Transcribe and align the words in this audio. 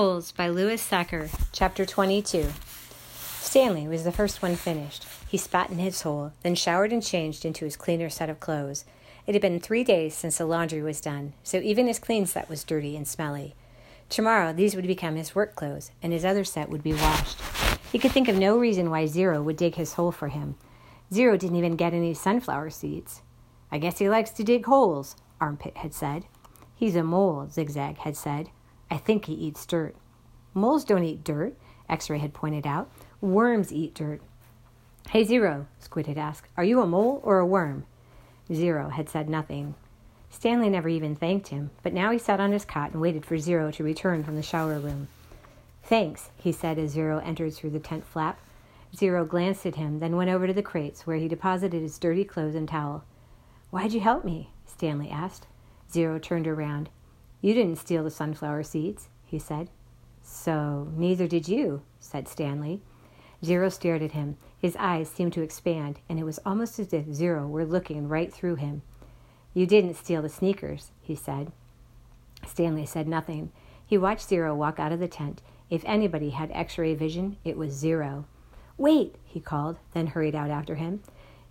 By 0.00 0.48
Louis 0.48 0.80
Sachar, 0.80 1.28
Chapter 1.52 1.84
22. 1.84 2.48
Stanley 3.12 3.86
was 3.86 4.02
the 4.02 4.10
first 4.10 4.40
one 4.40 4.56
finished. 4.56 5.04
He 5.28 5.36
spat 5.36 5.68
in 5.68 5.76
his 5.76 6.00
hole, 6.00 6.32
then 6.42 6.54
showered 6.54 6.90
and 6.90 7.04
changed 7.04 7.44
into 7.44 7.66
his 7.66 7.76
cleaner 7.76 8.08
set 8.08 8.30
of 8.30 8.40
clothes. 8.40 8.86
It 9.26 9.34
had 9.34 9.42
been 9.42 9.60
three 9.60 9.84
days 9.84 10.14
since 10.14 10.38
the 10.38 10.46
laundry 10.46 10.80
was 10.80 11.02
done, 11.02 11.34
so 11.42 11.58
even 11.58 11.86
his 11.86 11.98
clean 11.98 12.24
set 12.24 12.48
was 12.48 12.64
dirty 12.64 12.96
and 12.96 13.06
smelly. 13.06 13.54
Tomorrow, 14.08 14.54
these 14.54 14.74
would 14.74 14.86
become 14.86 15.16
his 15.16 15.34
work 15.34 15.54
clothes, 15.54 15.90
and 16.02 16.14
his 16.14 16.24
other 16.24 16.44
set 16.44 16.70
would 16.70 16.82
be 16.82 16.94
washed. 16.94 17.38
He 17.92 17.98
could 17.98 18.12
think 18.12 18.28
of 18.28 18.38
no 18.38 18.56
reason 18.56 18.88
why 18.88 19.04
Zero 19.04 19.42
would 19.42 19.58
dig 19.58 19.74
his 19.74 19.92
hole 19.92 20.12
for 20.12 20.28
him. 20.28 20.54
Zero 21.12 21.36
didn't 21.36 21.58
even 21.58 21.76
get 21.76 21.92
any 21.92 22.14
sunflower 22.14 22.70
seeds. 22.70 23.20
I 23.70 23.76
guess 23.76 23.98
he 23.98 24.08
likes 24.08 24.30
to 24.30 24.44
dig 24.44 24.64
holes, 24.64 25.14
Armpit 25.42 25.76
had 25.76 25.92
said. 25.92 26.24
He's 26.74 26.96
a 26.96 27.02
mole, 27.02 27.48
Zigzag 27.50 27.98
had 27.98 28.16
said. 28.16 28.48
I 28.90 28.98
think 28.98 29.26
he 29.26 29.34
eats 29.34 29.64
dirt. 29.66 29.94
Moles 30.52 30.84
don't 30.84 31.04
eat 31.04 31.22
dirt, 31.22 31.54
X 31.88 32.10
ray 32.10 32.18
had 32.18 32.34
pointed 32.34 32.66
out. 32.66 32.90
Worms 33.20 33.72
eat 33.72 33.94
dirt. 33.94 34.20
Hey, 35.10 35.24
Zero, 35.24 35.66
Squid 35.78 36.06
had 36.06 36.18
asked, 36.18 36.48
are 36.56 36.64
you 36.64 36.80
a 36.80 36.86
mole 36.86 37.20
or 37.24 37.38
a 37.38 37.46
worm? 37.46 37.84
Zero 38.52 38.88
had 38.88 39.08
said 39.08 39.28
nothing. 39.28 39.74
Stanley 40.28 40.68
never 40.68 40.88
even 40.88 41.16
thanked 41.16 41.48
him, 41.48 41.70
but 41.82 41.92
now 41.92 42.10
he 42.10 42.18
sat 42.18 42.40
on 42.40 42.52
his 42.52 42.64
cot 42.64 42.92
and 42.92 43.00
waited 43.00 43.24
for 43.24 43.38
Zero 43.38 43.70
to 43.72 43.84
return 43.84 44.22
from 44.22 44.36
the 44.36 44.42
shower 44.42 44.78
room. 44.78 45.08
Thanks, 45.82 46.30
he 46.36 46.52
said 46.52 46.78
as 46.78 46.90
Zero 46.90 47.18
entered 47.18 47.54
through 47.54 47.70
the 47.70 47.80
tent 47.80 48.04
flap. 48.04 48.38
Zero 48.94 49.24
glanced 49.24 49.66
at 49.66 49.76
him, 49.76 49.98
then 49.98 50.16
went 50.16 50.30
over 50.30 50.46
to 50.46 50.52
the 50.52 50.62
crates 50.62 51.06
where 51.06 51.16
he 51.16 51.28
deposited 51.28 51.82
his 51.82 51.98
dirty 51.98 52.24
clothes 52.24 52.54
and 52.54 52.68
towel. 52.68 53.04
Why'd 53.70 53.92
you 53.92 54.00
help 54.00 54.24
me? 54.24 54.50
Stanley 54.66 55.10
asked. 55.10 55.46
Zero 55.92 56.18
turned 56.18 56.46
around. 56.46 56.90
You 57.40 57.54
didn't 57.54 57.76
steal 57.76 58.04
the 58.04 58.10
sunflower 58.10 58.64
seeds, 58.64 59.08
he 59.24 59.38
said. 59.38 59.70
So 60.22 60.88
neither 60.96 61.26
did 61.26 61.48
you, 61.48 61.82
said 61.98 62.28
Stanley. 62.28 62.80
Zero 63.44 63.68
stared 63.68 64.02
at 64.02 64.12
him. 64.12 64.36
His 64.58 64.76
eyes 64.76 65.08
seemed 65.08 65.32
to 65.32 65.42
expand, 65.42 66.00
and 66.08 66.18
it 66.18 66.24
was 66.24 66.38
almost 66.44 66.78
as 66.78 66.92
if 66.92 67.12
Zero 67.12 67.46
were 67.46 67.64
looking 67.64 68.08
right 68.08 68.32
through 68.32 68.56
him. 68.56 68.82
You 69.54 69.66
didn't 69.66 69.94
steal 69.94 70.22
the 70.22 70.28
sneakers, 70.28 70.90
he 71.00 71.14
said. 71.14 71.50
Stanley 72.46 72.86
said 72.86 73.08
nothing. 73.08 73.50
He 73.86 73.96
watched 73.96 74.28
Zero 74.28 74.54
walk 74.54 74.78
out 74.78 74.92
of 74.92 75.00
the 75.00 75.08
tent. 75.08 75.42
If 75.70 75.82
anybody 75.86 76.30
had 76.30 76.50
x 76.52 76.76
ray 76.76 76.94
vision, 76.94 77.36
it 77.44 77.56
was 77.56 77.72
Zero. 77.72 78.26
Wait, 78.76 79.16
he 79.24 79.40
called, 79.40 79.78
then 79.92 80.08
hurried 80.08 80.34
out 80.34 80.50
after 80.50 80.74
him. 80.76 81.02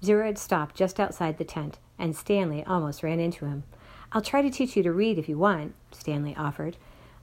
Zero 0.03 0.25
had 0.25 0.37
stopped 0.37 0.75
just 0.75 0.99
outside 0.99 1.37
the 1.37 1.43
tent, 1.43 1.79
and 1.97 2.15
Stanley 2.15 2.63
almost 2.63 3.03
ran 3.03 3.19
into 3.19 3.45
him. 3.45 3.63
I'll 4.11 4.21
try 4.21 4.41
to 4.41 4.49
teach 4.49 4.75
you 4.75 4.81
to 4.83 4.91
read 4.91 5.19
if 5.19 5.29
you 5.29 5.38
want, 5.38 5.75
Stanley 5.91 6.35
offered. 6.35 6.77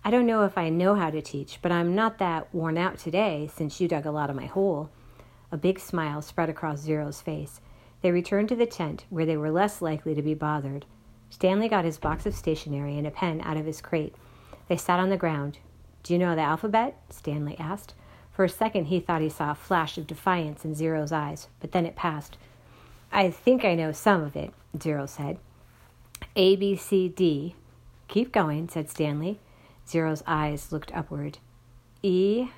I 0.05 0.11
don't 0.12 0.27
know 0.27 0.45
if 0.45 0.56
I 0.56 0.69
know 0.69 0.95
how 0.95 1.11
to 1.11 1.20
teach, 1.20 1.59
but 1.61 1.73
I'm 1.73 1.97
not 1.97 2.19
that 2.19 2.55
worn 2.55 2.79
out 2.79 2.97
today 2.97 3.51
since 3.53 3.81
you 3.81 3.89
dug 3.89 4.06
a 4.06 4.12
lot 4.12 4.31
of 4.31 4.37
my 4.37 4.47
hole. 4.47 4.91
A 5.51 5.57
big 5.57 5.81
smile 5.81 6.23
spread 6.23 6.48
across 6.48 6.81
Zero's 6.81 7.20
face. 7.20 7.61
They 8.03 8.12
returned 8.12 8.48
to 8.51 8.57
the 8.57 8.67
tent, 8.67 9.05
where 9.11 9.27
they 9.27 9.37
were 9.37 9.51
less 9.51 9.83
likely 9.83 10.14
to 10.14 10.23
be 10.23 10.34
bothered. 10.34 10.87
Stanley 11.29 11.69
got 11.69 11.84
his 11.84 11.98
box 11.98 12.25
of 12.25 12.37
stationery 12.37 12.97
and 12.97 13.07
a 13.07 13.11
pen 13.11 13.41
out 13.42 13.57
of 13.57 13.67
his 13.67 13.81
crate. 13.81 14.14
They 14.69 14.77
sat 14.77 15.01
on 15.01 15.09
the 15.09 15.17
ground. 15.17 15.59
Do 16.05 16.12
you 16.12 16.20
know 16.20 16.37
the 16.37 16.42
alphabet? 16.42 16.97
Stanley 17.11 17.57
asked. 17.59 17.95
For 18.31 18.45
a 18.45 18.48
second, 18.48 18.84
he 18.84 19.01
thought 19.01 19.23
he 19.23 19.29
saw 19.29 19.51
a 19.51 19.57
flash 19.57 19.98
of 19.98 20.07
defiance 20.07 20.64
in 20.64 20.77
Zero's 20.77 21.11
eyes, 21.11 21.48
but 21.59 21.73
then 21.73 21.84
it 21.84 21.97
passed. 21.97 22.37
I 23.11 23.31
think 23.31 23.64
I 23.64 23.75
know 23.75 23.91
some 23.91 24.23
of 24.23 24.37
it, 24.37 24.53
Zero 24.81 25.07
said. 25.07 25.39
A, 26.37 26.55
B, 26.55 26.77
C, 26.77 27.09
D. 27.09 27.56
Keep 28.09 28.31
going, 28.31 28.69
said 28.69 28.91
Stanley. 28.91 29.41
Zero's 29.89 30.23
eyes 30.27 30.70
looked 30.70 30.95
upward. 30.95 31.39
E, 32.03 32.48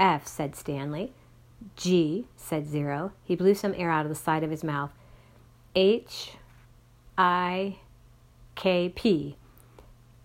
F, 0.00 0.26
said 0.26 0.56
Stanley. 0.56 1.12
G, 1.76 2.26
said 2.36 2.66
Zero. 2.66 3.12
He 3.22 3.36
blew 3.36 3.54
some 3.54 3.74
air 3.76 3.90
out 3.90 4.06
of 4.06 4.08
the 4.08 4.14
side 4.14 4.42
of 4.42 4.50
his 4.50 4.64
mouth. 4.64 4.90
H, 5.74 6.32
I, 7.18 7.76
K, 8.54 8.88
P. 8.88 9.36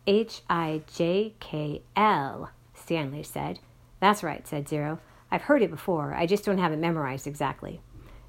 H, 0.07 0.41
I, 0.49 0.83
J, 0.93 1.33
K, 1.39 1.81
L, 1.97 2.49
Stanley 2.73 3.23
said. 3.23 3.59
That's 3.99 4.23
right, 4.23 4.47
said 4.47 4.69
Zero. 4.69 4.99
I've 5.29 5.43
heard 5.43 5.61
it 5.63 5.71
before. 5.71 6.13
I 6.13 6.25
just 6.25 6.45
don't 6.45 6.59
have 6.59 6.71
it 6.71 6.79
memorized 6.79 7.27
exactly. 7.27 7.81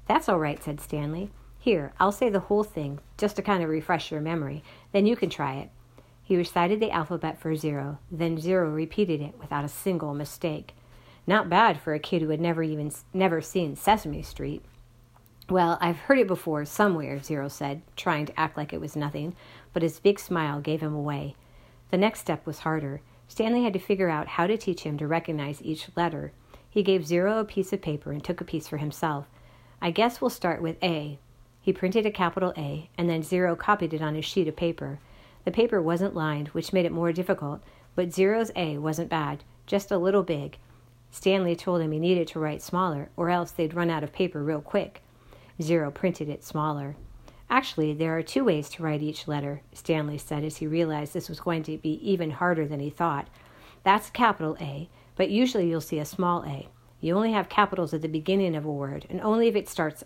That's 0.07 0.27
all 0.27 0.39
right, 0.39 0.61
said 0.61 0.81
Stanley. 0.81 1.31
Here, 1.65 1.93
I'll 1.99 2.11
say 2.11 2.29
the 2.29 2.41
whole 2.41 2.63
thing, 2.63 2.99
just 3.17 3.37
to 3.37 3.41
kind 3.41 3.63
of 3.63 3.71
refresh 3.71 4.11
your 4.11 4.21
memory. 4.21 4.61
Then 4.91 5.07
you 5.07 5.15
can 5.15 5.31
try 5.31 5.55
it. 5.55 5.71
He 6.21 6.37
recited 6.37 6.79
the 6.79 6.91
alphabet 6.91 7.39
for 7.39 7.55
Zero. 7.55 7.97
Then 8.11 8.37
Zero 8.37 8.69
repeated 8.69 9.19
it 9.19 9.33
without 9.39 9.65
a 9.65 9.67
single 9.67 10.13
mistake. 10.13 10.75
Not 11.25 11.49
bad 11.49 11.79
for 11.79 11.95
a 11.95 11.99
kid 11.99 12.21
who 12.21 12.29
had 12.29 12.39
never 12.39 12.61
even 12.61 12.91
never 13.15 13.41
seen 13.41 13.75
Sesame 13.75 14.21
Street. 14.21 14.63
Well, 15.49 15.79
I've 15.81 15.97
heard 15.97 16.19
it 16.19 16.27
before 16.27 16.65
somewhere, 16.65 17.19
Zero 17.19 17.47
said, 17.47 17.81
trying 17.95 18.27
to 18.27 18.39
act 18.39 18.57
like 18.57 18.71
it 18.71 18.79
was 18.79 18.95
nothing, 18.95 19.35
but 19.73 19.81
his 19.81 19.99
big 19.99 20.19
smile 20.19 20.61
gave 20.61 20.81
him 20.81 20.93
away. 20.93 21.33
The 21.89 21.97
next 21.97 22.19
step 22.19 22.45
was 22.45 22.59
harder. 22.59 23.01
Stanley 23.27 23.63
had 23.63 23.73
to 23.73 23.79
figure 23.79 24.09
out 24.09 24.27
how 24.27 24.45
to 24.45 24.55
teach 24.55 24.83
him 24.83 24.99
to 24.99 25.07
recognize 25.07 25.63
each 25.63 25.89
letter. 25.95 26.31
He 26.69 26.83
gave 26.83 27.07
Zero 27.07 27.39
a 27.39 27.43
piece 27.43 27.73
of 27.73 27.81
paper 27.81 28.11
and 28.11 28.23
took 28.23 28.39
a 28.39 28.45
piece 28.45 28.67
for 28.67 28.77
himself. 28.77 29.25
I 29.81 29.89
guess 29.89 30.21
we'll 30.21 30.29
start 30.29 30.61
with 30.61 30.77
A, 30.83 31.17
he 31.65 31.73
printed 31.73 32.05
a 32.05 32.11
capital 32.11 32.53
A, 32.55 32.91
and 32.95 33.09
then 33.09 33.23
Zero 33.23 33.55
copied 33.55 33.91
it 33.91 33.99
on 33.99 34.13
his 34.13 34.23
sheet 34.23 34.47
of 34.47 34.55
paper. 34.55 34.99
The 35.45 35.51
paper 35.51 35.81
wasn't 35.81 36.13
lined, 36.13 36.49
which 36.49 36.71
made 36.71 36.85
it 36.85 36.91
more 36.91 37.11
difficult, 37.11 37.63
but 37.95 38.13
Zero's 38.13 38.51
A 38.55 38.77
wasn't 38.77 39.09
bad, 39.09 39.43
just 39.65 39.89
a 39.89 39.97
little 39.97 40.21
big. 40.21 40.59
Stanley 41.09 41.55
told 41.55 41.81
him 41.81 41.91
he 41.91 41.97
needed 41.97 42.27
to 42.27 42.39
write 42.39 42.61
smaller, 42.61 43.09
or 43.17 43.31
else 43.31 43.49
they'd 43.49 43.73
run 43.73 43.89
out 43.89 44.03
of 44.03 44.13
paper 44.13 44.43
real 44.43 44.61
quick. 44.61 45.01
Zero 45.59 45.89
printed 45.89 46.29
it 46.29 46.43
smaller. 46.43 46.97
Actually, 47.49 47.95
there 47.95 48.15
are 48.15 48.21
two 48.21 48.43
ways 48.43 48.69
to 48.69 48.83
write 48.83 49.01
each 49.01 49.27
letter, 49.27 49.61
Stanley 49.73 50.19
said 50.19 50.43
as 50.43 50.57
he 50.57 50.67
realized 50.67 51.13
this 51.13 51.29
was 51.29 51.39
going 51.39 51.63
to 51.63 51.79
be 51.79 51.93
even 52.07 52.29
harder 52.29 52.67
than 52.67 52.79
he 52.79 52.91
thought. 52.91 53.27
That's 53.81 54.11
capital 54.11 54.55
A, 54.61 54.87
but 55.15 55.31
usually 55.31 55.67
you'll 55.67 55.81
see 55.81 55.97
a 55.97 56.05
small 56.05 56.43
a. 56.43 56.69
You 57.01 57.15
only 57.15 57.31
have 57.31 57.49
capitals 57.49 57.91
at 57.91 58.03
the 58.03 58.07
beginning 58.07 58.55
of 58.55 58.65
a 58.65 58.71
word, 58.71 59.07
and 59.09 59.19
only 59.21 59.47
if 59.47 59.55
it 59.55 59.67
starts 59.67 60.03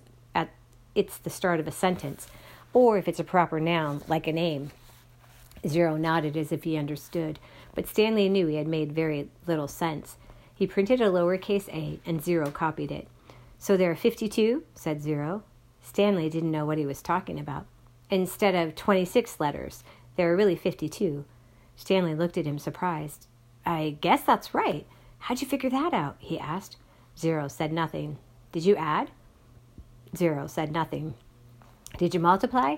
it's 0.95 1.17
the 1.17 1.29
start 1.29 1.59
of 1.59 1.67
a 1.67 1.71
sentence, 1.71 2.27
or 2.73 2.97
if 2.97 3.07
it's 3.07 3.19
a 3.19 3.23
proper 3.23 3.59
noun, 3.59 4.01
like 4.07 4.27
a 4.27 4.33
name. 4.33 4.71
Zero 5.67 5.97
nodded 5.97 6.37
as 6.37 6.51
if 6.51 6.63
he 6.63 6.77
understood, 6.77 7.39
but 7.75 7.87
Stanley 7.87 8.29
knew 8.29 8.47
he 8.47 8.55
had 8.55 8.67
made 8.67 8.91
very 8.91 9.29
little 9.47 9.67
sense. 9.67 10.17
He 10.53 10.67
printed 10.67 11.01
a 11.01 11.05
lowercase 11.05 11.69
a, 11.69 11.99
and 12.05 12.23
Zero 12.23 12.51
copied 12.51 12.91
it. 12.91 13.07
So 13.57 13.75
there 13.75 13.91
are 13.91 13.95
52, 13.95 14.63
said 14.73 15.01
Zero. 15.01 15.43
Stanley 15.81 16.29
didn't 16.29 16.51
know 16.51 16.65
what 16.65 16.77
he 16.77 16.85
was 16.85 17.01
talking 17.01 17.39
about. 17.39 17.65
Instead 18.09 18.55
of 18.55 18.75
26 18.75 19.39
letters, 19.39 19.83
there 20.15 20.31
are 20.31 20.35
really 20.35 20.55
52. 20.55 21.25
Stanley 21.75 22.15
looked 22.15 22.37
at 22.37 22.45
him 22.45 22.59
surprised. 22.59 23.27
I 23.65 23.97
guess 24.01 24.21
that's 24.21 24.53
right. 24.53 24.85
How'd 25.19 25.41
you 25.41 25.47
figure 25.47 25.69
that 25.69 25.93
out? 25.93 26.15
he 26.19 26.39
asked. 26.39 26.77
Zero 27.17 27.47
said 27.47 27.71
nothing. 27.71 28.17
Did 28.51 28.65
you 28.65 28.75
add? 28.75 29.11
Zero 30.15 30.47
said 30.47 30.71
nothing. 30.71 31.13
Did 31.97 32.13
you 32.13 32.19
multiply? 32.19 32.77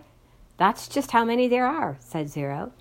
That's 0.57 0.87
just 0.87 1.11
how 1.11 1.25
many 1.25 1.47
there 1.47 1.65
are, 1.65 1.97
said 1.99 2.29
Zero. 2.29 2.71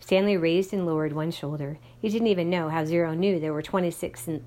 Stanley 0.00 0.36
raised 0.36 0.72
and 0.72 0.86
lowered 0.86 1.12
one 1.12 1.30
shoulder. 1.30 1.78
He 2.00 2.08
didn't 2.08 2.28
even 2.28 2.50
know 2.50 2.68
how 2.68 2.84
Zero 2.84 3.14
knew 3.14 3.38
there 3.38 3.52
were 3.52 3.62
26 3.62 4.28
in, 4.28 4.44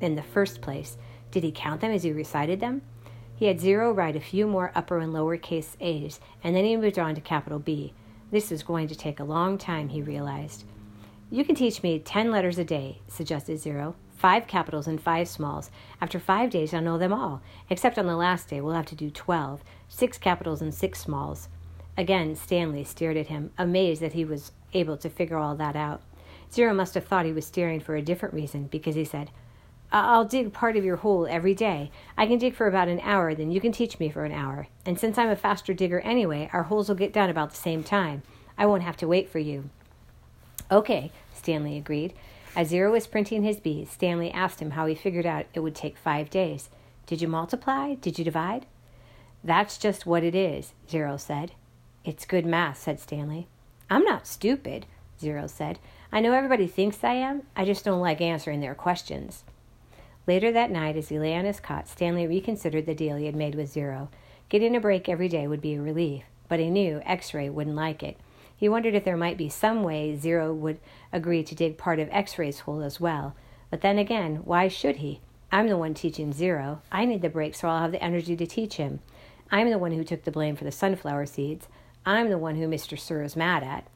in 0.00 0.14
the 0.14 0.22
first 0.22 0.60
place. 0.60 0.96
Did 1.30 1.42
he 1.42 1.52
count 1.52 1.80
them 1.80 1.92
as 1.92 2.02
he 2.04 2.12
recited 2.12 2.60
them? 2.60 2.82
He 3.34 3.46
had 3.46 3.60
Zero 3.60 3.92
write 3.92 4.16
a 4.16 4.20
few 4.20 4.46
more 4.46 4.72
upper 4.74 4.98
and 4.98 5.12
lower 5.12 5.36
case 5.36 5.76
A's, 5.80 6.20
and 6.42 6.56
then 6.56 6.64
he 6.64 6.76
moved 6.76 6.98
on 6.98 7.14
to 7.14 7.20
capital 7.20 7.58
B. 7.58 7.92
This 8.30 8.50
was 8.50 8.62
going 8.62 8.88
to 8.88 8.94
take 8.94 9.20
a 9.20 9.24
long 9.24 9.58
time, 9.58 9.90
he 9.90 10.00
realized. 10.00 10.64
You 11.30 11.44
can 11.44 11.54
teach 11.54 11.82
me 11.82 11.98
ten 11.98 12.30
letters 12.30 12.58
a 12.58 12.64
day, 12.64 13.02
suggested 13.08 13.58
Zero 13.58 13.94
five 14.16 14.46
capitals 14.46 14.86
and 14.86 15.00
five 15.00 15.28
smalls. 15.28 15.70
After 16.00 16.18
five 16.18 16.50
days, 16.50 16.72
I'll 16.72 16.82
know 16.82 16.98
them 16.98 17.12
all, 17.12 17.42
except 17.70 17.98
on 17.98 18.06
the 18.06 18.16
last 18.16 18.48
day, 18.48 18.60
we'll 18.60 18.74
have 18.74 18.86
to 18.86 18.94
do 18.94 19.10
twelve, 19.10 19.62
six 19.88 20.18
capitals 20.18 20.62
and 20.62 20.74
six 20.74 21.00
smalls. 21.00 21.48
Again, 21.96 22.34
Stanley 22.34 22.84
stared 22.84 23.16
at 23.16 23.28
him, 23.28 23.52
amazed 23.56 24.02
that 24.02 24.12
he 24.12 24.24
was 24.24 24.52
able 24.72 24.96
to 24.98 25.08
figure 25.08 25.38
all 25.38 25.54
that 25.56 25.76
out. 25.76 26.02
Zero 26.52 26.74
must 26.74 26.94
have 26.94 27.04
thought 27.06 27.26
he 27.26 27.32
was 27.32 27.46
staring 27.46 27.80
for 27.80 27.96
a 27.96 28.02
different 28.02 28.34
reason, 28.34 28.66
because 28.66 28.94
he 28.94 29.04
said, 29.04 29.30
I'll 29.92 30.24
dig 30.24 30.52
part 30.52 30.76
of 30.76 30.84
your 30.84 30.96
hole 30.96 31.26
every 31.28 31.54
day. 31.54 31.90
I 32.18 32.26
can 32.26 32.38
dig 32.38 32.54
for 32.54 32.66
about 32.66 32.88
an 32.88 33.00
hour, 33.00 33.34
then 33.34 33.50
you 33.50 33.60
can 33.60 33.72
teach 33.72 33.98
me 33.98 34.10
for 34.10 34.24
an 34.24 34.32
hour. 34.32 34.66
And 34.84 34.98
since 34.98 35.16
I'm 35.16 35.28
a 35.28 35.36
faster 35.36 35.72
digger 35.72 36.00
anyway, 36.00 36.50
our 36.52 36.64
holes 36.64 36.88
will 36.88 36.96
get 36.96 37.12
done 37.12 37.30
about 37.30 37.50
the 37.50 37.56
same 37.56 37.84
time. 37.84 38.22
I 38.58 38.66
won't 38.66 38.82
have 38.82 38.96
to 38.98 39.08
wait 39.08 39.30
for 39.30 39.38
you. 39.38 39.70
Okay, 40.70 41.12
Stanley 41.32 41.76
agreed. 41.76 42.14
As 42.56 42.68
Zero 42.68 42.90
was 42.90 43.06
printing 43.06 43.42
his 43.42 43.60
bees, 43.60 43.90
Stanley 43.90 44.32
asked 44.32 44.60
him 44.60 44.70
how 44.70 44.86
he 44.86 44.94
figured 44.94 45.26
out 45.26 45.44
it 45.52 45.60
would 45.60 45.74
take 45.74 45.98
five 45.98 46.30
days. 46.30 46.70
Did 47.06 47.20
you 47.20 47.28
multiply? 47.28 47.94
Did 47.94 48.18
you 48.18 48.24
divide? 48.24 48.64
That's 49.44 49.76
just 49.76 50.06
what 50.06 50.24
it 50.24 50.34
is, 50.34 50.72
Zero 50.88 51.18
said. 51.18 51.52
It's 52.02 52.24
good 52.24 52.46
math, 52.46 52.78
said 52.78 52.98
Stanley. 52.98 53.46
I'm 53.90 54.04
not 54.04 54.26
stupid, 54.26 54.86
Zero 55.20 55.46
said. 55.46 55.78
I 56.10 56.20
know 56.20 56.32
everybody 56.32 56.66
thinks 56.66 57.04
I 57.04 57.12
am, 57.12 57.42
I 57.54 57.66
just 57.66 57.84
don't 57.84 58.00
like 58.00 58.22
answering 58.22 58.60
their 58.60 58.74
questions. 58.74 59.44
Later 60.26 60.50
that 60.50 60.70
night, 60.70 60.96
as 60.96 61.10
he 61.10 61.18
lay 61.18 61.36
on 61.36 61.44
his 61.44 61.60
cot, 61.60 61.86
Stanley 61.88 62.26
reconsidered 62.26 62.86
the 62.86 62.94
deal 62.94 63.16
he 63.16 63.26
had 63.26 63.36
made 63.36 63.54
with 63.54 63.70
Zero. 63.70 64.08
Getting 64.48 64.74
a 64.74 64.80
break 64.80 65.10
every 65.10 65.28
day 65.28 65.46
would 65.46 65.60
be 65.60 65.74
a 65.74 65.82
relief, 65.82 66.24
but 66.48 66.58
he 66.58 66.70
knew 66.70 67.02
X 67.04 67.34
ray 67.34 67.50
wouldn't 67.50 67.76
like 67.76 68.02
it. 68.02 68.16
He 68.56 68.68
wondered 68.68 68.94
if 68.94 69.04
there 69.04 69.16
might 69.16 69.36
be 69.36 69.48
some 69.48 69.82
way 69.82 70.16
Zero 70.16 70.52
would 70.52 70.78
agree 71.12 71.42
to 71.44 71.54
dig 71.54 71.76
part 71.76 71.98
of 71.98 72.08
X 72.10 72.38
ray's 72.38 72.60
hole 72.60 72.82
as 72.82 72.98
well. 72.98 73.34
But 73.70 73.82
then 73.82 73.98
again, 73.98 74.36
why 74.44 74.68
should 74.68 74.96
he? 74.96 75.20
I'm 75.52 75.68
the 75.68 75.76
one 75.76 75.94
teaching 75.94 76.32
Zero. 76.32 76.80
I 76.90 77.04
need 77.04 77.22
the 77.22 77.28
break 77.28 77.54
so 77.54 77.68
I'll 77.68 77.82
have 77.82 77.92
the 77.92 78.02
energy 78.02 78.34
to 78.36 78.46
teach 78.46 78.76
him. 78.76 79.00
I'm 79.50 79.70
the 79.70 79.78
one 79.78 79.92
who 79.92 80.02
took 80.02 80.24
the 80.24 80.30
blame 80.30 80.56
for 80.56 80.64
the 80.64 80.72
sunflower 80.72 81.26
seeds. 81.26 81.68
I'm 82.04 82.30
the 82.30 82.38
one 82.38 82.56
who 82.56 82.66
Mr. 82.66 82.98
Sir 82.98 83.22
is 83.22 83.36
mad 83.36 83.62
at. 83.62 83.86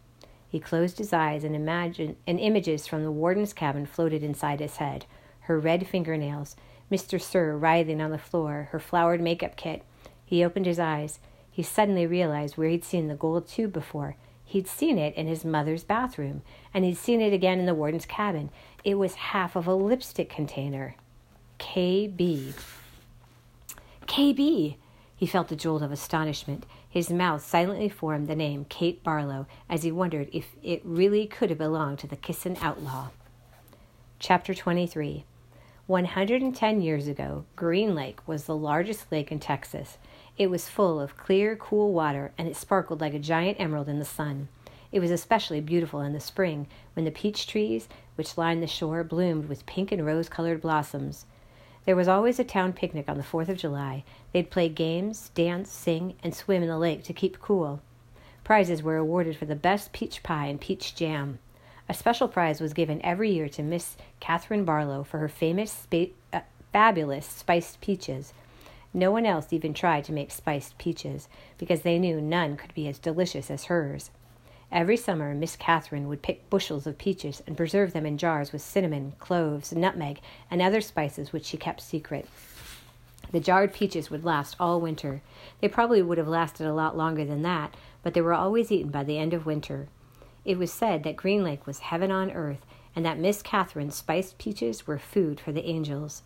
He 0.46 0.60
closed 0.60 0.98
his 0.98 1.12
eyes 1.12 1.44
and 1.44 1.54
imagined 1.54 2.16
and 2.26 2.38
images 2.38 2.86
from 2.86 3.02
the 3.02 3.10
warden's 3.10 3.52
cabin 3.52 3.86
floated 3.86 4.22
inside 4.22 4.60
his 4.60 4.76
head. 4.76 5.06
Her 5.42 5.58
red 5.58 5.86
fingernails, 5.86 6.56
Mr. 6.90 7.20
Sir 7.20 7.56
writhing 7.56 8.00
on 8.00 8.10
the 8.10 8.18
floor, 8.18 8.68
her 8.72 8.80
flowered 8.80 9.20
makeup 9.20 9.56
kit. 9.56 9.84
He 10.24 10.44
opened 10.44 10.66
his 10.66 10.78
eyes. 10.78 11.20
He 11.50 11.62
suddenly 11.62 12.06
realized 12.06 12.56
where 12.56 12.68
he'd 12.68 12.84
seen 12.84 13.08
the 13.08 13.14
gold 13.14 13.48
tube 13.48 13.72
before. 13.72 14.16
He'd 14.50 14.66
seen 14.66 14.98
it 14.98 15.14
in 15.14 15.28
his 15.28 15.44
mother's 15.44 15.84
bathroom, 15.84 16.42
and 16.74 16.84
he'd 16.84 16.96
seen 16.96 17.20
it 17.20 17.32
again 17.32 17.60
in 17.60 17.66
the 17.66 17.74
warden's 17.74 18.04
cabin. 18.04 18.50
It 18.82 18.96
was 18.96 19.14
half 19.14 19.54
of 19.54 19.68
a 19.68 19.74
lipstick 19.74 20.28
container. 20.28 20.96
KB. 21.60 22.52
KB! 24.08 24.74
He 25.14 25.26
felt 25.26 25.52
a 25.52 25.56
jolt 25.56 25.82
of 25.82 25.92
astonishment. 25.92 26.66
His 26.88 27.10
mouth 27.10 27.46
silently 27.46 27.88
formed 27.88 28.26
the 28.26 28.34
name 28.34 28.66
Kate 28.68 29.04
Barlow 29.04 29.46
as 29.68 29.84
he 29.84 29.92
wondered 29.92 30.28
if 30.32 30.48
it 30.64 30.82
really 30.84 31.28
could 31.28 31.50
have 31.50 31.58
belonged 31.58 32.00
to 32.00 32.08
the 32.08 32.16
kissin' 32.16 32.56
outlaw. 32.60 33.10
Chapter 34.18 34.52
23 34.52 35.26
110 35.86 36.82
years 36.82 37.06
ago, 37.06 37.44
Green 37.54 37.94
Lake 37.94 38.26
was 38.26 38.46
the 38.46 38.56
largest 38.56 39.12
lake 39.12 39.30
in 39.30 39.38
Texas. 39.38 39.96
It 40.40 40.48
was 40.48 40.70
full 40.70 40.98
of 40.98 41.18
clear, 41.18 41.54
cool 41.54 41.92
water, 41.92 42.32
and 42.38 42.48
it 42.48 42.56
sparkled 42.56 43.02
like 43.02 43.12
a 43.12 43.18
giant 43.18 43.60
emerald 43.60 43.90
in 43.90 43.98
the 43.98 44.06
sun. 44.06 44.48
It 44.90 44.98
was 45.00 45.10
especially 45.10 45.60
beautiful 45.60 46.00
in 46.00 46.14
the 46.14 46.18
spring 46.18 46.66
when 46.94 47.04
the 47.04 47.10
peach 47.10 47.46
trees, 47.46 47.90
which 48.14 48.38
lined 48.38 48.62
the 48.62 48.66
shore, 48.66 49.04
bloomed 49.04 49.50
with 49.50 49.66
pink 49.66 49.92
and 49.92 50.06
rose 50.06 50.30
colored 50.30 50.62
blossoms. 50.62 51.26
There 51.84 51.94
was 51.94 52.08
always 52.08 52.38
a 52.38 52.44
town 52.44 52.72
picnic 52.72 53.06
on 53.06 53.18
the 53.18 53.22
4th 53.22 53.50
of 53.50 53.58
July. 53.58 54.02
They'd 54.32 54.48
play 54.48 54.70
games, 54.70 55.28
dance, 55.34 55.70
sing, 55.70 56.14
and 56.22 56.34
swim 56.34 56.62
in 56.62 56.70
the 56.70 56.78
lake 56.78 57.04
to 57.04 57.12
keep 57.12 57.38
cool. 57.40 57.82
Prizes 58.42 58.82
were 58.82 58.96
awarded 58.96 59.36
for 59.36 59.44
the 59.44 59.54
best 59.54 59.92
peach 59.92 60.22
pie 60.22 60.46
and 60.46 60.58
peach 60.58 60.94
jam. 60.94 61.38
A 61.86 61.92
special 61.92 62.28
prize 62.28 62.62
was 62.62 62.72
given 62.72 63.04
every 63.04 63.30
year 63.30 63.50
to 63.50 63.62
Miss 63.62 63.98
Catherine 64.20 64.64
Barlow 64.64 65.04
for 65.04 65.18
her 65.18 65.28
famous, 65.28 65.70
spa- 65.70 66.14
uh, 66.32 66.40
fabulous 66.72 67.26
spiced 67.26 67.82
peaches. 67.82 68.32
No 68.92 69.10
one 69.10 69.24
else 69.24 69.52
even 69.52 69.72
tried 69.72 70.04
to 70.04 70.12
make 70.12 70.32
spiced 70.32 70.76
peaches 70.78 71.28
because 71.58 71.82
they 71.82 71.98
knew 71.98 72.20
none 72.20 72.56
could 72.56 72.74
be 72.74 72.88
as 72.88 72.98
delicious 72.98 73.50
as 73.50 73.66
hers. 73.66 74.10
Every 74.72 74.96
summer, 74.96 75.34
Miss 75.34 75.56
Catherine 75.56 76.08
would 76.08 76.22
pick 76.22 76.48
bushels 76.50 76.86
of 76.86 76.98
peaches 76.98 77.42
and 77.46 77.56
preserve 77.56 77.92
them 77.92 78.06
in 78.06 78.18
jars 78.18 78.52
with 78.52 78.62
cinnamon, 78.62 79.14
cloves, 79.18 79.72
nutmeg, 79.72 80.20
and 80.50 80.62
other 80.62 80.80
spices 80.80 81.32
which 81.32 81.44
she 81.44 81.56
kept 81.56 81.80
secret. 81.80 82.28
The 83.32 83.40
jarred 83.40 83.72
peaches 83.72 84.10
would 84.10 84.24
last 84.24 84.56
all 84.58 84.80
winter. 84.80 85.22
They 85.60 85.68
probably 85.68 86.02
would 86.02 86.18
have 86.18 86.28
lasted 86.28 86.66
a 86.66 86.74
lot 86.74 86.96
longer 86.96 87.24
than 87.24 87.42
that, 87.42 87.76
but 88.02 88.14
they 88.14 88.20
were 88.20 88.34
always 88.34 88.72
eaten 88.72 88.90
by 88.90 89.04
the 89.04 89.18
end 89.18 89.34
of 89.34 89.46
winter. 89.46 89.88
It 90.44 90.58
was 90.58 90.72
said 90.72 91.04
that 91.04 91.16
Green 91.16 91.44
Lake 91.44 91.66
was 91.66 91.80
heaven 91.80 92.10
on 92.10 92.30
earth, 92.30 92.64
and 92.96 93.04
that 93.04 93.18
Miss 93.18 93.42
Catherine's 93.42 93.94
spiced 93.94 94.38
peaches 94.38 94.86
were 94.86 94.98
food 94.98 95.38
for 95.38 95.52
the 95.52 95.66
angels. 95.66 96.22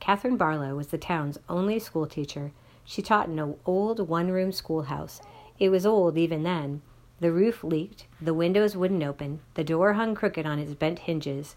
Catherine 0.00 0.36
Barlow 0.36 0.76
was 0.76 0.88
the 0.88 0.98
town's 0.98 1.38
only 1.48 1.78
schoolteacher. 1.78 2.52
She 2.84 3.02
taught 3.02 3.28
in 3.28 3.38
an 3.38 3.56
old 3.64 4.08
one 4.08 4.30
room 4.30 4.52
schoolhouse. 4.52 5.20
It 5.58 5.70
was 5.70 5.86
old 5.86 6.18
even 6.18 6.42
then, 6.42 6.82
the 7.18 7.32
roof 7.32 7.64
leaked, 7.64 8.06
the 8.20 8.34
windows 8.34 8.76
wouldn't 8.76 9.02
open, 9.02 9.40
the 9.54 9.64
door 9.64 9.94
hung 9.94 10.14
crooked 10.14 10.44
on 10.44 10.58
its 10.58 10.74
bent 10.74 10.98
hinges. 11.00 11.56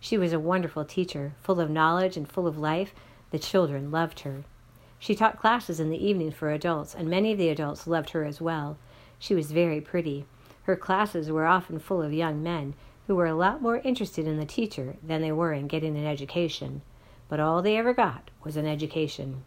She 0.00 0.18
was 0.18 0.32
a 0.32 0.40
wonderful 0.40 0.84
teacher, 0.84 1.34
full 1.42 1.60
of 1.60 1.70
knowledge 1.70 2.16
and 2.16 2.28
full 2.28 2.48
of 2.48 2.58
life. 2.58 2.92
The 3.30 3.38
children 3.38 3.92
loved 3.92 4.20
her. 4.20 4.42
She 4.98 5.14
taught 5.14 5.38
classes 5.38 5.78
in 5.78 5.90
the 5.90 6.04
evening 6.04 6.32
for 6.32 6.50
adults, 6.50 6.92
and 6.92 7.08
many 7.08 7.30
of 7.30 7.38
the 7.38 7.50
adults 7.50 7.86
loved 7.86 8.10
her 8.10 8.24
as 8.24 8.40
well. 8.40 8.78
She 9.20 9.34
was 9.34 9.52
very 9.52 9.80
pretty. 9.80 10.26
Her 10.64 10.74
classes 10.74 11.30
were 11.30 11.46
often 11.46 11.78
full 11.78 12.02
of 12.02 12.12
young 12.12 12.42
men 12.42 12.74
who 13.06 13.14
were 13.14 13.26
a 13.26 13.34
lot 13.34 13.62
more 13.62 13.78
interested 13.78 14.26
in 14.26 14.38
the 14.38 14.44
teacher 14.44 14.96
than 15.04 15.22
they 15.22 15.30
were 15.30 15.52
in 15.52 15.68
getting 15.68 15.96
an 15.96 16.06
education. 16.06 16.82
But 17.28 17.40
all 17.40 17.62
they 17.62 17.76
ever 17.76 17.92
got 17.92 18.30
was 18.44 18.56
an 18.56 18.66
education. 18.66 19.42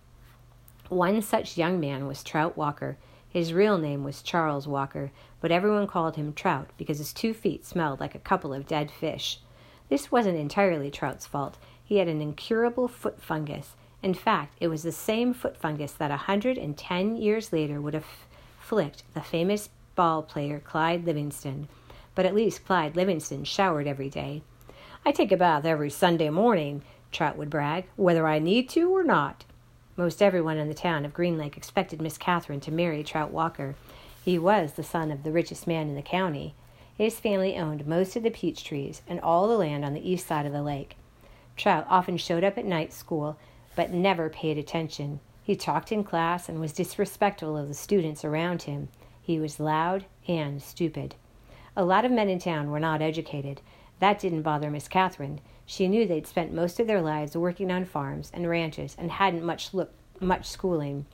One 0.90 1.22
such 1.22 1.58
young 1.58 1.80
man 1.80 2.08
was 2.08 2.24
Trout 2.24 2.58
Walker. 2.58 2.98
His 3.30 3.54
real 3.54 3.78
name 3.78 4.04
was 4.04 4.24
Charles 4.24 4.68
Walker, 4.68 5.12
but 5.40 5.52
everyone 5.52 5.88
called 5.88 6.16
him 6.16 6.34
Trout 6.34 6.70
because 6.78 6.98
his 6.98 7.14
two 7.14 7.34
feet 7.34 7.66
smelled 7.66 8.00
like 8.00 8.16
a 8.16 8.20
couple 8.20 8.54
of 8.54 8.68
dead 8.68 8.90
fish. 8.90 9.40
This 9.88 10.12
wasn't 10.12 10.38
entirely 10.38 10.90
Trout's 10.90 11.26
fault. 11.26 11.58
He 11.84 11.98
had 11.98 12.08
an 12.08 12.22
incurable 12.22 12.88
foot 12.88 13.22
fungus. 13.22 13.76
In 14.02 14.14
fact, 14.14 14.56
it 14.60 14.68
was 14.68 14.84
the 14.84 14.92
same 14.92 15.34
foot 15.34 15.58
fungus 15.58 15.92
that 15.94 16.12
a 16.12 16.18
hundred 16.18 16.58
and 16.58 16.78
ten 16.78 17.16
years 17.16 17.54
later 17.54 17.80
would 17.80 17.94
have 17.94 18.06
afflict 18.62 19.04
the 19.14 19.22
famous 19.22 19.70
ball 19.96 20.22
player 20.22 20.60
Clyde 20.60 21.06
Livingston. 21.06 21.68
But 22.16 22.26
at 22.26 22.36
least 22.36 22.66
Clyde 22.66 22.96
Livingston 22.96 23.44
showered 23.44 23.88
every 23.88 24.10
day. 24.10 24.42
I 25.06 25.12
take 25.12 25.32
a 25.32 25.38
bath 25.38 25.66
every 25.66 25.90
Sunday 25.90 26.30
morning, 26.30 26.84
Trout 27.12 27.38
would 27.38 27.50
brag, 27.50 27.86
whether 27.96 28.28
I 28.28 28.40
need 28.40 28.70
to 28.70 28.96
or 28.96 29.04
not. 29.04 29.46
Most 29.98 30.22
everyone 30.22 30.58
in 30.58 30.68
the 30.68 30.74
town 30.74 31.06
of 31.06 31.14
Green 31.14 31.38
Lake 31.38 31.58
expected 31.58 32.02
Miss 32.02 32.18
Catherine 32.18 32.62
to 32.62 32.72
marry 32.72 33.04
Trout 33.04 33.32
Walker. 33.32 33.76
He 34.24 34.40
was 34.40 34.74
the 34.74 34.84
son 34.84 35.12
of 35.12 35.24
the 35.24 35.32
richest 35.32 35.68
man 35.68 35.90
in 35.90 35.96
the 35.96 36.02
county. 36.02 36.54
His 36.98 37.20
family 37.20 37.58
owned 37.58 37.88
most 37.88 38.16
of 38.16 38.24
the 38.24 38.30
peach 38.30 38.64
trees 38.64 39.02
and 39.08 39.20
all 39.20 39.48
the 39.48 39.58
land 39.58 39.84
on 39.84 39.94
the 39.94 40.10
east 40.10 40.28
side 40.28 40.46
of 40.46 40.54
the 40.54 40.62
lake. 40.62 40.96
Trout 41.56 41.86
often 41.90 42.18
showed 42.18 42.44
up 42.44 42.58
at 42.58 42.66
night 42.66 42.94
school, 42.94 43.38
but 43.76 43.92
never 43.92 44.30
paid 44.30 44.58
attention. 44.58 45.20
He 45.44 45.56
talked 45.56 45.92
in 45.92 46.04
class 46.04 46.48
and 46.48 46.60
was 46.60 46.74
disrespectful 46.74 47.58
of 47.58 47.68
the 47.68 47.74
students 47.74 48.24
around 48.24 48.64
him. 48.64 48.90
He 49.22 49.40
was 49.40 49.60
loud 49.60 50.06
and 50.28 50.62
stupid. 50.62 51.16
A 51.76 51.84
lot 51.84 52.06
of 52.06 52.12
men 52.12 52.30
in 52.30 52.40
town 52.40 52.72
were 52.72 52.80
not 52.80 53.02
educated. 53.02 53.62
That 54.00 54.20
didn't 54.20 54.44
bother 54.44 54.70
Miss 54.72 54.88
Catherine. 54.88 55.42
She 55.66 55.88
knew 55.88 56.08
they'd 56.08 56.28
spent 56.28 56.54
most 56.54 56.80
of 56.80 56.88
their 56.88 57.02
lives 57.02 57.36
working 57.36 57.72
on 57.72 57.86
farms 57.86 58.32
and 58.34 58.50
ranches 58.50 58.96
and 58.98 59.12
hadn't 59.12 59.44
much 59.44 59.74
look, 59.74 59.92
much 60.20 60.48
schooling. 60.48 61.06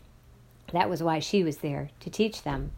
That 0.71 0.89
was 0.89 1.03
why 1.03 1.19
she 1.19 1.43
was 1.43 1.57
there, 1.57 1.89
to 2.00 2.10
teach 2.10 2.43
them. 2.43 2.71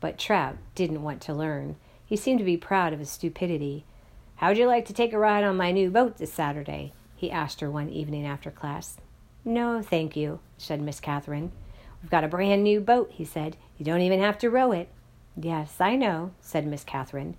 But 0.00 0.18
Trout 0.18 0.56
didn't 0.74 1.02
want 1.02 1.20
to 1.22 1.34
learn. 1.34 1.76
He 2.04 2.16
seemed 2.16 2.40
to 2.40 2.44
be 2.44 2.56
proud 2.56 2.92
of 2.92 2.98
his 2.98 3.10
stupidity. 3.10 3.84
How'd 4.36 4.58
you 4.58 4.66
like 4.66 4.86
to 4.86 4.92
take 4.92 5.12
a 5.12 5.18
ride 5.18 5.44
on 5.44 5.56
my 5.56 5.70
new 5.70 5.90
boat 5.90 6.18
this 6.18 6.32
Saturday? 6.32 6.92
he 7.14 7.30
asked 7.30 7.60
her 7.60 7.70
one 7.70 7.88
evening 7.88 8.26
after 8.26 8.50
class. 8.50 8.96
No, 9.44 9.80
thank 9.80 10.16
you, 10.16 10.40
said 10.58 10.80
Miss 10.80 10.98
Catherine. 10.98 11.52
We've 12.02 12.10
got 12.10 12.24
a 12.24 12.28
brand 12.28 12.64
new 12.64 12.80
boat, 12.80 13.12
he 13.12 13.24
said. 13.24 13.56
You 13.78 13.84
don't 13.84 14.00
even 14.00 14.18
have 14.18 14.38
to 14.38 14.50
row 14.50 14.72
it. 14.72 14.88
Yes, 15.40 15.80
I 15.80 15.94
know, 15.94 16.32
said 16.40 16.66
Miss 16.66 16.82
Catherine. 16.82 17.36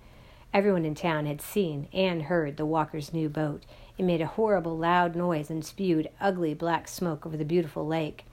Everyone 0.54 0.84
in 0.84 0.94
town 0.94 1.26
had 1.26 1.42
seen 1.42 1.88
and 1.92 2.22
heard 2.22 2.56
the 2.56 2.64
Walkers' 2.64 3.12
new 3.12 3.28
boat. 3.28 3.64
It 3.98 4.04
made 4.04 4.20
a 4.20 4.26
horrible 4.26 4.78
loud 4.78 5.16
noise 5.16 5.50
and 5.50 5.64
spewed 5.64 6.08
ugly 6.20 6.54
black 6.54 6.86
smoke 6.86 7.26
over 7.26 7.36
the 7.36 7.44
beautiful 7.44 7.84
lake. 7.84 8.24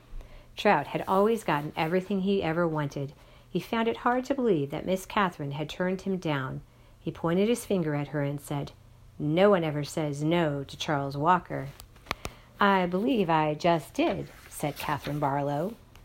Trout 0.55 0.87
had 0.87 1.03
always 1.07 1.43
gotten 1.43 1.73
everything 1.75 2.21
he 2.21 2.43
ever 2.43 2.67
wanted. 2.67 3.13
He 3.49 3.59
found 3.59 3.87
it 3.87 3.97
hard 3.97 4.23
to 4.25 4.35
believe 4.35 4.69
that 4.69 4.85
Miss 4.85 5.07
Catherine 5.07 5.53
had 5.53 5.67
turned 5.67 6.01
him 6.01 6.17
down. 6.17 6.61
He 6.99 7.09
pointed 7.09 7.49
his 7.49 7.65
finger 7.65 7.95
at 7.95 8.09
her 8.09 8.21
and 8.21 8.39
said, 8.39 8.71
No 9.17 9.49
one 9.49 9.63
ever 9.63 9.83
says 9.83 10.23
no 10.23 10.63
to 10.63 10.77
Charles 10.77 11.17
Walker. 11.17 11.69
I 12.59 12.85
believe 12.85 13.31
I 13.31 13.55
just 13.55 13.95
did, 13.95 14.29
said 14.47 14.77
Catherine 14.77 15.17
Barlow. 15.17 15.73